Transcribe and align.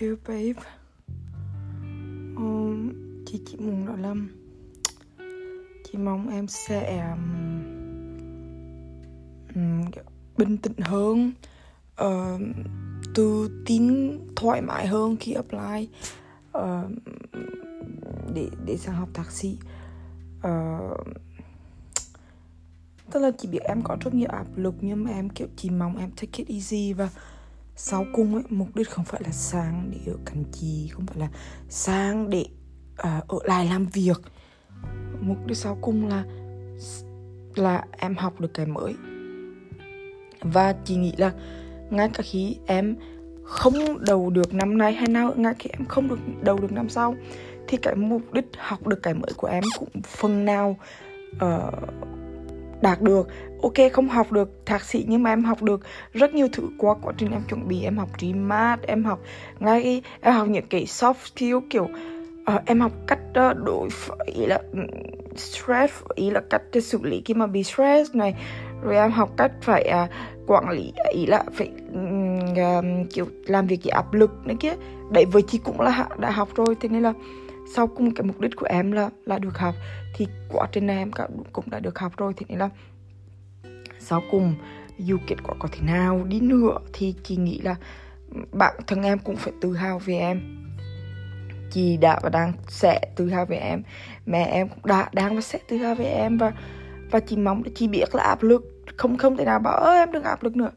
Dear 0.00 0.16
babe. 0.28 0.62
Um, 2.36 2.92
Chị 3.26 3.40
chị 3.46 3.56
muốn 3.56 3.84
nói 3.84 3.98
là 3.98 4.14
Chị 5.84 5.98
mong 5.98 6.28
em 6.30 6.46
sẽ 6.48 7.10
um, 9.54 9.90
bình 10.36 10.58
tĩnh 10.58 10.78
hơn. 10.78 11.32
Uh, 12.04 12.40
Tự 13.14 13.62
tin 13.66 14.18
thoải 14.36 14.62
mái 14.62 14.86
hơn 14.86 15.16
khi 15.16 15.32
apply 15.32 15.88
uh, 16.58 16.90
để 18.34 18.48
để 18.64 18.76
sang 18.76 18.94
học 18.94 19.08
thạc 19.14 19.30
sĩ. 19.30 19.58
Uh, 20.38 21.06
tức 23.10 23.20
là 23.20 23.30
chị 23.38 23.48
biết 23.48 23.62
em 23.62 23.82
có 23.82 23.96
rất 24.00 24.14
nhiều 24.14 24.28
áp 24.28 24.46
lực 24.56 24.74
nhưng 24.80 25.04
mà 25.04 25.10
em 25.10 25.28
kiểu 25.28 25.48
chỉ 25.56 25.70
mong 25.70 25.96
em 25.96 26.10
take 26.10 26.32
it 26.44 26.48
easy 26.48 26.92
và 26.92 27.10
sau 27.82 28.06
cùng 28.12 28.34
ấy 28.34 28.44
mục 28.48 28.68
đích 28.74 28.90
không 28.90 29.04
phải 29.04 29.20
là 29.24 29.30
sang 29.30 29.90
để 29.90 30.12
ở 30.12 30.18
cạnh 30.26 30.44
trì 30.52 30.88
không 30.92 31.06
phải 31.06 31.18
là 31.18 31.28
sang 31.68 32.30
để 32.30 32.44
uh, 32.92 33.28
ở 33.28 33.38
lại 33.44 33.66
làm 33.66 33.86
việc. 33.86 34.20
Mục 35.20 35.46
đích 35.46 35.56
sau 35.56 35.78
cùng 35.80 36.08
là 36.08 36.24
là 37.54 37.84
em 37.98 38.16
học 38.16 38.40
được 38.40 38.54
cái 38.54 38.66
mới. 38.66 38.94
Và 40.40 40.74
chị 40.84 40.96
nghĩ 40.96 41.12
là 41.16 41.32
ngay 41.90 42.10
cả 42.14 42.22
khi 42.22 42.56
em 42.66 42.96
không 43.44 44.04
đầu 44.04 44.30
được 44.30 44.54
năm 44.54 44.78
nay 44.78 44.92
hay 44.92 45.08
nào 45.08 45.34
ngay 45.36 45.54
khi 45.58 45.70
em 45.72 45.86
không 45.86 46.08
được 46.08 46.18
đầu 46.42 46.58
được 46.60 46.72
năm 46.72 46.88
sau 46.88 47.14
thì 47.68 47.76
cái 47.76 47.94
mục 47.94 48.32
đích 48.32 48.46
học 48.58 48.86
được 48.86 49.02
cái 49.02 49.14
mới 49.14 49.32
của 49.36 49.48
em 49.48 49.64
cũng 49.78 49.88
phần 50.02 50.44
nào 50.44 50.76
uh, 51.36 51.74
đạt 52.82 53.02
được. 53.02 53.28
Ok 53.62 53.92
không 53.92 54.08
học 54.08 54.32
được 54.32 54.50
thạc 54.66 54.84
sĩ 54.84 55.04
nhưng 55.08 55.22
mà 55.22 55.32
em 55.32 55.44
học 55.44 55.62
được 55.62 55.80
rất 56.12 56.34
nhiều 56.34 56.48
thứ 56.52 56.62
qua 56.78 56.94
quá 57.02 57.12
trình 57.16 57.30
em 57.30 57.42
chuẩn 57.48 57.68
bị. 57.68 57.82
Em 57.84 57.98
học 57.98 58.08
GMAT 58.20 58.82
em 58.82 59.04
học 59.04 59.20
ngay 59.60 60.02
em 60.20 60.34
học 60.34 60.48
những 60.48 60.66
cái 60.70 60.84
soft 60.84 61.14
skill 61.14 61.56
kiểu 61.70 61.88
uh, 62.54 62.62
em 62.66 62.80
học 62.80 62.92
cách 63.06 63.20
uh, 63.50 63.56
đối 63.56 63.88
ý 64.26 64.46
là 64.46 64.58
ừ, 64.72 64.78
stress 65.36 65.94
ý 66.14 66.30
là 66.30 66.40
cách 66.50 66.62
để 66.72 66.80
xử 66.80 66.98
lý 67.02 67.22
khi 67.24 67.34
mà 67.34 67.46
bị 67.46 67.64
stress 67.64 68.14
này. 68.14 68.34
Rồi 68.82 68.96
em 68.96 69.10
học 69.10 69.30
cách 69.36 69.52
phải 69.62 69.92
uh, 70.04 70.10
quản 70.46 70.70
lý 70.70 70.92
ý 71.12 71.26
là 71.26 71.44
phải 71.52 71.70
um, 71.92 73.04
kiểu 73.04 73.26
làm 73.46 73.66
việc 73.66 73.82
gì 73.82 73.90
áp 73.90 74.14
lực 74.14 74.30
này 74.44 74.56
kia. 74.60 74.74
Đấy 75.10 75.24
với 75.24 75.42
chị 75.42 75.60
cũng 75.64 75.80
là 75.80 76.08
đã 76.18 76.30
học 76.30 76.48
rồi 76.54 76.76
thế 76.80 76.88
nên 76.88 77.02
là 77.02 77.12
sau 77.74 77.86
cùng 77.86 78.14
cái 78.14 78.24
mục 78.24 78.40
đích 78.40 78.56
của 78.56 78.66
em 78.66 78.92
là 78.92 79.10
là 79.24 79.38
được 79.38 79.58
học, 79.58 79.74
thì 80.14 80.26
quá 80.48 80.66
trình 80.72 80.86
này 80.86 80.98
em 80.98 81.10
cũng 81.52 81.70
đã 81.70 81.80
được 81.80 81.98
học 81.98 82.12
rồi 82.16 82.32
thế 82.36 82.46
nên 82.48 82.58
là 82.58 82.68
sau 83.98 84.22
cùng 84.30 84.54
dù 84.98 85.16
kết 85.26 85.36
quả 85.44 85.54
có 85.58 85.68
thế 85.72 85.80
nào 85.86 86.24
đi 86.24 86.40
nữa 86.40 86.78
thì 86.92 87.14
chị 87.22 87.36
nghĩ 87.36 87.60
là 87.60 87.76
bạn 88.52 88.74
thân 88.86 89.02
em 89.02 89.18
cũng 89.18 89.36
phải 89.36 89.52
tự 89.60 89.72
hào 89.72 89.98
về 89.98 90.18
em. 90.18 90.40
Chị 91.72 91.96
đã 91.96 92.20
và 92.22 92.28
đang 92.28 92.52
sẽ 92.68 93.00
tự 93.16 93.28
hào 93.28 93.46
về 93.46 93.56
em, 93.56 93.82
mẹ 94.26 94.44
em 94.44 94.68
cũng 94.68 94.86
đã, 94.86 95.08
đang 95.12 95.34
và 95.34 95.40
sẽ 95.40 95.58
tự 95.68 95.76
hào 95.76 95.94
về 95.94 96.04
em 96.04 96.38
và 96.38 96.52
và 97.10 97.20
chị 97.20 97.36
mong, 97.36 97.62
chị 97.74 97.88
biết 97.88 98.14
là 98.14 98.22
áp 98.22 98.42
lực, 98.42 98.82
không 98.96 99.16
không 99.16 99.36
thể 99.36 99.44
nào 99.44 99.58
bảo 99.58 99.76
ơ, 99.76 99.92
em 99.92 100.12
đừng 100.12 100.22
áp 100.22 100.42
lực 100.42 100.56
nữa. 100.56 100.70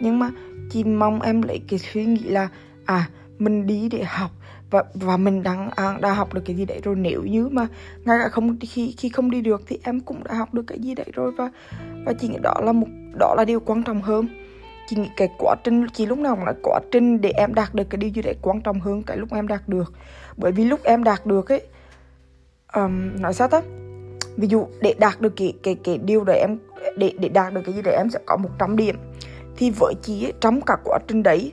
Nhưng 0.00 0.18
mà 0.18 0.30
chị 0.70 0.84
mong 0.84 1.22
em 1.22 1.42
lấy 1.42 1.60
cái 1.68 1.78
suy 1.78 2.04
nghĩ 2.04 2.22
là 2.22 2.48
à 2.84 3.08
mình 3.38 3.66
đi 3.66 3.88
để 3.88 4.04
học 4.04 4.30
và 4.70 4.84
và 4.94 5.16
mình 5.16 5.42
đang 5.42 5.70
à, 5.70 5.96
đã 6.00 6.12
học 6.12 6.34
được 6.34 6.42
cái 6.44 6.56
gì 6.56 6.64
đấy 6.64 6.80
rồi. 6.84 6.96
Nếu 6.96 7.22
như 7.22 7.48
mà 7.48 7.66
ngay 8.04 8.18
cả 8.22 8.28
không 8.28 8.56
khi 8.60 8.94
khi 8.98 9.08
không 9.08 9.30
đi 9.30 9.40
được 9.40 9.62
thì 9.66 9.78
em 9.82 10.00
cũng 10.00 10.24
đã 10.24 10.34
học 10.34 10.54
được 10.54 10.62
cái 10.66 10.78
gì 10.78 10.94
đấy 10.94 11.06
rồi 11.12 11.32
và 11.36 11.50
và 12.06 12.12
chị 12.12 12.28
nghĩ 12.28 12.38
đó 12.42 12.54
là 12.62 12.72
một 12.72 12.86
đó 13.18 13.34
là 13.36 13.44
điều 13.44 13.60
quan 13.60 13.82
trọng 13.82 14.02
hơn. 14.02 14.28
Chị 14.88 14.96
nghĩ 14.96 15.08
cái 15.16 15.28
quá 15.38 15.54
trình 15.64 15.86
chị 15.92 16.06
lúc 16.06 16.18
nào 16.18 16.36
cũng 16.36 16.44
là 16.44 16.52
quá 16.62 16.80
trình 16.92 17.20
để 17.20 17.30
em 17.30 17.54
đạt 17.54 17.74
được 17.74 17.84
cái 17.90 17.96
điều 17.96 18.10
gì 18.10 18.22
đấy 18.22 18.36
quan 18.42 18.60
trọng 18.60 18.80
hơn 18.80 19.02
cái 19.02 19.16
lúc 19.16 19.28
em 19.32 19.48
đạt 19.48 19.68
được. 19.68 19.92
Bởi 20.36 20.52
vì 20.52 20.64
lúc 20.64 20.80
em 20.84 21.04
đạt 21.04 21.26
được 21.26 21.52
ấy 21.52 21.62
um, 22.74 23.22
nói 23.22 23.34
sao 23.34 23.48
ta? 23.48 23.62
Ví 24.36 24.48
dụ 24.48 24.66
để 24.80 24.94
đạt 24.98 25.20
được 25.20 25.32
cái 25.36 25.52
cái 25.62 25.74
cái 25.84 25.98
điều 25.98 26.24
đấy 26.24 26.38
em 26.38 26.58
để 26.96 27.12
để 27.18 27.28
đạt 27.28 27.54
được 27.54 27.60
cái 27.66 27.74
gì 27.74 27.82
đấy 27.82 27.94
em 27.96 28.10
sẽ 28.10 28.18
có 28.26 28.36
100 28.36 28.76
điểm. 28.76 28.96
Thì 29.56 29.70
với 29.70 29.94
chị 30.02 30.24
ấy, 30.26 30.32
trong 30.40 30.60
cả 30.60 30.76
quá 30.84 30.98
trình 31.08 31.22
đấy 31.22 31.52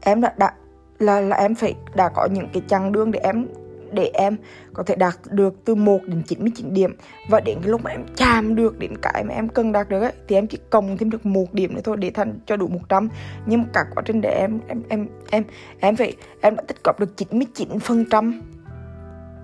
em 0.00 0.20
đã 0.20 0.34
đạt 0.36 0.54
là 1.02 1.20
là 1.20 1.36
em 1.36 1.54
phải 1.54 1.74
đã 1.94 2.08
có 2.14 2.28
những 2.32 2.48
cái 2.52 2.62
chặng 2.68 2.92
đường 2.92 3.10
để 3.10 3.20
em 3.22 3.46
để 3.92 4.10
em 4.14 4.36
có 4.72 4.82
thể 4.82 4.96
đạt 4.96 5.14
được 5.30 5.54
từ 5.64 5.74
1 5.74 6.00
đến 6.06 6.22
99 6.26 6.74
điểm. 6.74 6.96
Và 7.28 7.40
đến 7.40 7.58
cái 7.62 7.70
lúc 7.70 7.84
mà 7.84 7.90
em 7.90 8.04
chạm 8.16 8.54
được 8.54 8.78
đến 8.78 8.94
cái 9.02 9.24
mà 9.24 9.34
em 9.34 9.48
cần 9.48 9.72
đạt 9.72 9.88
được 9.88 10.00
ấy 10.00 10.12
thì 10.28 10.36
em 10.36 10.46
chỉ 10.46 10.58
cộng 10.70 10.96
thêm 10.96 11.10
được 11.10 11.26
một 11.26 11.54
điểm 11.54 11.74
nữa 11.74 11.80
thôi 11.84 11.96
để 11.96 12.10
thành 12.10 12.38
cho 12.46 12.56
đủ 12.56 12.68
100 12.68 13.08
nhưng 13.46 13.62
mà 13.62 13.68
cả 13.72 13.84
quá 13.94 14.02
trình 14.06 14.20
để 14.20 14.30
em 14.30 14.60
em 14.68 14.82
em 14.88 15.08
em 15.30 15.44
em 15.80 15.96
phải 15.96 16.16
em 16.40 16.56
đã 16.56 16.62
tích 16.68 16.84
cực 16.84 17.00
được 17.00 17.16
99 17.16 17.78
phần 17.78 18.04
trăm 18.10 18.42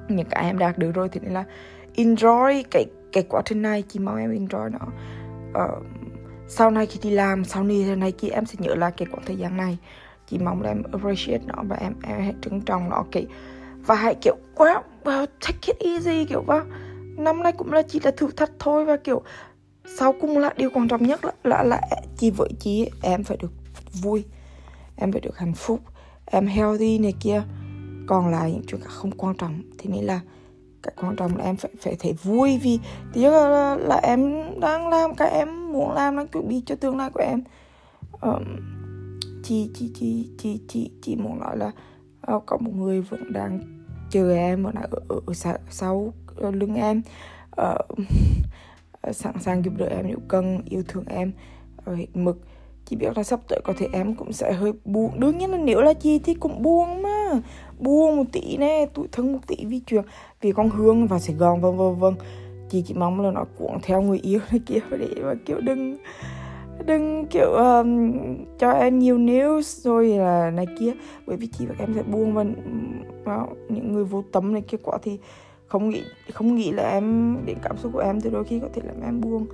những 0.09 0.27
cái 0.31 0.45
em 0.45 0.59
đạt 0.59 0.79
được 0.79 0.93
rồi. 0.95 1.09
Thì 1.09 1.21
nên 1.23 1.33
là 1.33 1.45
enjoy 1.97 2.63
cái 2.71 2.85
cái 3.13 3.25
quá 3.29 3.43
trình 3.45 3.63
này 3.63 3.85
chỉ 3.89 3.99
mong 4.01 4.17
em 4.17 4.47
enjoy 4.47 4.71
nó. 4.71 4.87
Uh, 5.65 5.85
sau 6.49 6.71
này 6.71 6.87
khi 6.87 7.01
đi 7.03 7.11
làm 7.11 7.45
sau 7.45 7.65
này 7.65 7.97
này 7.97 8.13
kia 8.13 8.29
em 8.29 8.47
sẽ 8.47 8.55
nhớ 8.59 8.75
lại 8.75 8.93
cái 8.97 9.07
khoảng 9.11 9.25
thời 9.27 9.37
gian 9.37 9.57
này 9.57 9.79
chỉ 10.31 10.39
mong 10.39 10.63
là 10.63 10.71
em 10.71 10.83
appreciate 10.93 11.45
nó 11.47 11.63
và 11.69 11.77
em 11.77 11.95
em 12.03 12.21
hãy 12.21 12.35
trân 12.43 12.61
trọng 12.61 12.89
nó 12.91 13.05
kỹ 13.13 13.27
và 13.87 13.95
hãy 13.95 14.15
kiểu 14.23 14.37
wow, 14.57 14.81
wow 15.05 15.27
take 15.41 15.59
it 15.73 15.77
easy 15.79 16.25
kiểu 16.25 16.45
wow. 16.47 16.65
Năm 17.17 17.43
nay 17.43 17.53
cũng 17.53 17.73
là 17.73 17.83
chỉ 17.83 18.01
là 18.03 18.11
thử 18.11 18.31
thách 18.37 18.51
thôi 18.59 18.85
và 18.85 18.97
kiểu 18.97 19.23
sau 19.99 20.15
cùng 20.21 20.39
là 20.39 20.55
điều 20.57 20.71
quan 20.71 20.89
trọng 20.89 21.03
nhất 21.03 21.25
là 21.25 21.33
là, 21.45 21.63
là 21.63 21.81
chị 22.17 22.31
với 22.31 22.49
chị 22.61 22.91
em 23.03 23.25
phải 23.25 23.37
được 23.37 23.53
vui 24.03 24.25
em 24.97 25.13
phải 25.13 25.21
được 25.21 25.39
hạnh 25.39 25.55
phúc 25.55 25.81
em 26.27 26.47
healthy 26.47 26.99
này 26.99 27.15
kia. 27.21 27.43
Còn 28.07 28.31
lại 28.31 28.53
những 28.53 28.63
chuyện 28.67 28.81
không 28.85 29.11
quan 29.11 29.37
trọng 29.37 29.63
thì 29.79 29.91
nên 29.91 30.05
là 30.05 30.21
cái 30.83 30.95
quan 31.01 31.17
trọng 31.17 31.37
là 31.37 31.45
em 31.45 31.57
phải 31.57 31.71
phải 31.81 31.97
thấy 31.99 32.13
vui 32.23 32.59
vì 32.63 32.79
thì 33.13 33.23
là, 33.23 33.49
là, 33.49 33.77
là 33.77 34.01
em 34.03 34.43
đang 34.61 34.89
làm 34.89 35.15
cái 35.15 35.31
em 35.31 35.73
muốn 35.73 35.93
làm 35.93 36.17
đang 36.17 36.29
chuẩn 36.29 36.49
bị 36.49 36.63
cho 36.67 36.75
tương 36.75 36.97
lai 36.97 37.11
của 37.11 37.21
em. 37.21 37.43
Um, 38.21 38.45
chị 39.49 39.71
chị 39.75 39.91
chị 39.95 40.31
chị 40.39 40.61
chị 40.69 40.91
chị 41.03 41.17
muốn 41.17 41.41
nói 41.41 41.57
là 41.57 41.73
uh, 42.35 42.43
có 42.47 42.57
một 42.61 42.71
người 42.75 43.01
vẫn 43.01 43.33
đang 43.33 43.61
chờ 44.11 44.35
em 44.35 44.65
ở, 44.65 44.73
ở, 45.09 45.21
ở 45.27 45.35
sau, 45.35 45.55
sau 45.71 46.13
lưng 46.39 46.75
em. 46.75 47.03
Uh, 47.61 47.99
sẵn 49.13 49.35
sàng 49.41 49.65
giúp 49.65 49.75
đỡ 49.77 49.87
em 49.87 50.07
nếu 50.09 50.19
cần 50.29 50.61
yêu 50.65 50.83
thương 50.89 51.05
em 51.07 51.33
ở 51.85 51.95
hết 51.95 52.07
mực. 52.15 52.41
Chị 52.85 52.97
biết 52.97 53.17
là 53.17 53.23
sắp 53.23 53.41
tới 53.49 53.61
có 53.65 53.73
thể 53.79 53.89
em 53.93 54.15
cũng 54.15 54.33
sẽ 54.33 54.53
hơi 54.53 54.73
buồn. 54.85 55.21
Đương 55.21 55.39
nhiên 55.39 55.51
là 55.51 55.59
nếu 55.59 55.81
là 55.81 55.93
chị 55.93 56.19
thì 56.19 56.35
cũng 56.35 56.63
buồn 56.63 57.03
mà. 57.03 57.41
Buồn 57.79 58.17
một 58.17 58.25
tí 58.33 58.57
nè 58.57 58.87
tuổi 58.95 59.09
thân 59.13 59.33
một 59.33 59.41
tí 59.47 59.57
vì 59.65 59.81
chuyện 59.87 60.05
vì 60.41 60.53
con 60.53 60.71
hương 60.71 61.07
và 61.07 61.19
sài 61.19 61.37
gòn 61.37 61.61
vân 61.61 61.77
vân 61.77 61.95
vân. 61.95 62.15
Chị 62.71 62.83
chỉ 62.87 62.95
mong 62.95 63.21
là 63.21 63.31
nó 63.31 63.45
cuộn 63.59 63.79
theo 63.83 64.03
người 64.03 64.19
yêu 64.19 64.41
này 64.51 64.61
kia 64.67 64.79
để 64.91 65.23
mà 65.23 65.35
kiểu 65.47 65.61
đừng 65.61 65.99
đừng 66.87 67.27
kiểu 67.27 67.53
um, 67.53 68.13
cho 68.59 68.71
em 68.71 68.99
nhiều 68.99 69.19
news 69.19 69.83
rồi 69.83 70.09
là 70.09 70.51
này 70.51 70.67
kia. 70.79 70.93
Bởi 71.27 71.37
vì 71.37 71.47
chị 71.47 71.67
và 71.67 71.75
em 71.79 71.95
sẽ 71.95 72.03
buông 72.03 72.35
và 72.35 72.45
uh, 73.43 73.57
những 73.69 73.93
người 73.93 74.05
vô 74.05 74.25
tâm 74.33 74.53
này 74.53 74.63
kia 74.63 74.79
quá 74.83 74.99
thì 75.03 75.19
không 75.67 75.89
nghĩ 75.89 76.03
không 76.33 76.55
nghĩ 76.55 76.73
là 76.73 76.91
em 76.91 77.37
đến 77.47 77.59
cảm 77.63 77.77
xúc 77.77 77.93
của 77.93 78.01
em. 78.01 78.21
Thì 78.21 78.31
đôi 78.31 78.45
khi 78.45 78.61
có 78.61 78.69
thể 78.75 78.83
làm 78.85 79.03
em 79.03 79.21
buông. 79.21 79.47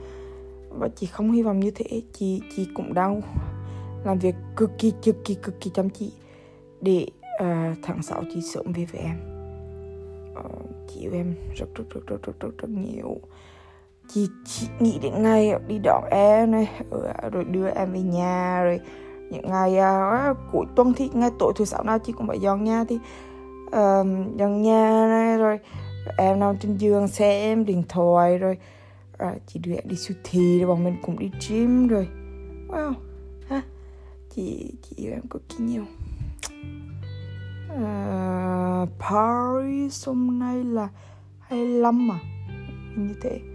Và 0.69 0.89
chị 0.89 1.07
không 1.07 1.33
hy 1.33 1.43
vọng 1.43 1.61
như 1.61 1.71
thế. 1.71 2.03
Chị 2.13 2.41
chị 2.57 2.69
cũng 2.75 2.95
đang 2.95 3.21
làm 4.05 4.19
việc 4.19 4.35
cực 4.57 4.71
kỳ 4.79 4.93
cực 5.03 5.17
kỳ 5.25 5.35
cực 5.35 5.61
kỳ 5.61 5.71
chăm 5.75 5.91
chỉ 5.91 6.13
để 6.81 7.07
uh, 7.43 7.79
tháng 7.83 8.03
6 8.03 8.23
chị 8.35 8.41
sớm 8.41 8.73
về 8.73 8.87
với 8.93 9.01
em. 9.01 9.17
Uh, 10.33 10.89
chị 10.89 11.01
yêu 11.01 11.13
em 11.13 11.35
rất 11.57 11.67
rất 11.75 11.85
rất 11.91 12.07
rất 12.07 12.23
rất 12.23 12.41
rất, 12.41 12.59
rất 12.59 12.71
nhiều 12.71 13.21
chị, 14.09 14.29
chị 14.45 14.67
nghĩ 14.81 14.99
đến 15.03 15.23
ngày 15.23 15.53
đi 15.67 15.79
đón 15.79 16.05
em 16.11 16.51
này 16.51 16.71
ừ, 16.91 17.07
rồi 17.33 17.45
đưa 17.45 17.69
em 17.69 17.93
về 17.93 18.01
nhà 18.01 18.63
rồi 18.63 18.81
những 19.31 19.51
ngày 19.51 19.77
uh, 20.31 20.37
cuối 20.53 20.67
tuần 20.77 20.93
thì 20.97 21.11
ngày 21.13 21.31
tối 21.39 21.53
thứ 21.57 21.65
sáu 21.65 21.83
nào 21.83 21.99
chị 21.99 22.13
cũng 22.13 22.27
phải 22.27 22.41
dọn 22.41 22.65
nhà 22.65 22.85
thì 22.89 22.95
uh, 23.67 24.07
dọn 24.37 24.63
nhà 24.63 25.07
này 25.09 25.39
rồi 25.39 25.59
em 26.17 26.41
nằm 26.41 26.59
trên 26.59 26.77
giường 26.77 27.09
xem 27.09 27.65
điện 27.65 27.83
thoại 27.89 28.39
rồi 28.39 28.59
uh, 29.23 29.43
chị 29.47 29.61
đưa 29.61 29.73
em 29.73 29.89
đi 29.89 29.97
siêu 29.97 30.17
thị 30.25 30.59
rồi 30.59 30.69
bọn 30.69 30.85
mình 30.85 30.97
cũng 31.03 31.19
đi 31.19 31.31
gym 31.49 31.89
rồi. 31.89 32.09
Wow 32.69 32.93
ha 33.49 33.63
chị 34.35 34.73
chị 34.83 34.97
yêu 34.97 35.13
em 35.13 35.27
cực 35.31 35.43
kỳ 35.49 35.65
nhiều. 35.65 35.85
Uh, 37.73 38.89
Paris 38.99 40.07
hôm 40.07 40.39
nay 40.39 40.65
là 40.65 40.89
25 41.41 42.09
mà 42.09 42.19
như 42.97 43.15
thế 43.23 43.54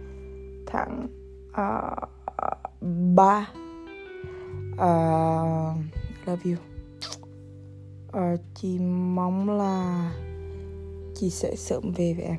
tháng 0.69 1.07
uh, 1.49 2.09
ờ, 2.35 2.49
3 3.15 3.39
uh, 3.39 4.77
ờ, 4.77 5.73
love 6.25 6.51
you. 6.51 6.57
Uh, 8.07 8.39
chị 8.55 8.79
mong 8.79 9.49
là 9.57 10.11
chị 11.15 11.29
sẽ 11.29 11.55
sớm 11.55 11.91
về 11.95 12.13
với 12.13 12.25
em. 12.25 12.37